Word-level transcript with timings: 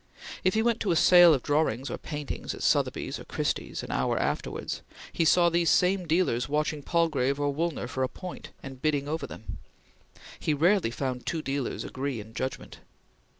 If 0.43 0.55
he 0.55 0.63
went 0.63 0.79
to 0.79 0.89
a 0.89 0.95
sale 0.95 1.31
of 1.31 1.43
drawings 1.43 1.91
or 1.91 1.97
paintings, 1.99 2.55
at 2.55 2.63
Sotheby's 2.63 3.19
or 3.19 3.23
Christie's, 3.23 3.83
an 3.83 3.91
hour 3.91 4.17
afterwards, 4.17 4.81
he 5.13 5.23
saw 5.25 5.47
these 5.47 5.69
same 5.69 6.07
dealers 6.07 6.49
watching 6.49 6.81
Palgrave 6.81 7.39
or 7.39 7.53
Woolner 7.53 7.87
for 7.87 8.01
a 8.01 8.07
point, 8.09 8.49
and 8.63 8.81
bidding 8.81 9.07
over 9.07 9.27
them. 9.27 9.59
He 10.39 10.55
rarely 10.55 10.89
found 10.89 11.27
two 11.27 11.43
dealers 11.43 11.83
agree 11.83 12.19
in 12.19 12.33
judgment. 12.33 12.79